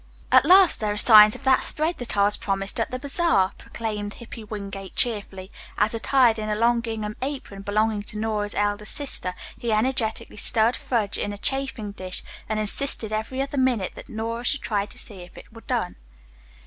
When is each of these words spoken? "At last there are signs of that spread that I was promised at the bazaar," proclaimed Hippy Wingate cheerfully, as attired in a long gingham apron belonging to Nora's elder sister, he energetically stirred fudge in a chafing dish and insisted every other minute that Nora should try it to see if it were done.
"At 0.31 0.45
last 0.45 0.79
there 0.79 0.91
are 0.91 0.97
signs 0.97 1.35
of 1.35 1.43
that 1.43 1.61
spread 1.61 1.99
that 1.99 2.17
I 2.17 2.23
was 2.23 2.35
promised 2.35 2.79
at 2.79 2.89
the 2.89 2.97
bazaar," 2.97 3.51
proclaimed 3.55 4.15
Hippy 4.15 4.43
Wingate 4.43 4.95
cheerfully, 4.95 5.51
as 5.77 5.93
attired 5.93 6.39
in 6.39 6.49
a 6.49 6.55
long 6.55 6.79
gingham 6.81 7.15
apron 7.21 7.61
belonging 7.61 8.01
to 8.05 8.17
Nora's 8.17 8.55
elder 8.55 8.85
sister, 8.85 9.35
he 9.59 9.71
energetically 9.71 10.37
stirred 10.37 10.75
fudge 10.75 11.19
in 11.19 11.31
a 11.31 11.37
chafing 11.37 11.91
dish 11.91 12.23
and 12.49 12.59
insisted 12.59 13.13
every 13.13 13.43
other 13.43 13.59
minute 13.59 13.91
that 13.93 14.09
Nora 14.09 14.43
should 14.43 14.63
try 14.63 14.81
it 14.81 14.89
to 14.89 14.97
see 14.97 15.19
if 15.21 15.37
it 15.37 15.53
were 15.53 15.61
done. 15.61 15.97